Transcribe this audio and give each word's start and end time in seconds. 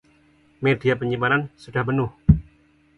Media 0.65 0.93
penyimpanan 0.99 1.41
sudah 1.63 1.83
penuh. 1.87 2.09